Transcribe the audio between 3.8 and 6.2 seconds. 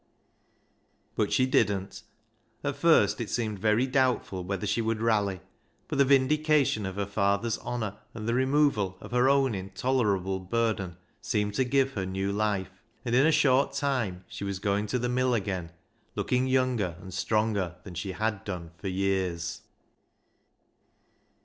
doubt ful whether she would rally, but the